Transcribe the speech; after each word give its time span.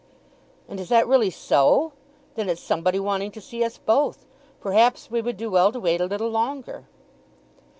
"And 0.67 0.79
is 0.79 0.89
that 0.89 1.07
really 1.07 1.29
so! 1.29 1.93
Then 2.33 2.49
it's 2.49 2.59
somebody 2.59 2.99
wanting 2.99 3.29
to 3.33 3.39
see 3.39 3.63
us 3.63 3.77
both. 3.77 4.25
Perhaps 4.59 5.11
we 5.11 5.21
would 5.21 5.37
do 5.37 5.51
well 5.51 5.71
to 5.71 5.79
wait 5.79 6.01
a 6.01 6.05
little 6.07 6.31
longer." 6.31 6.85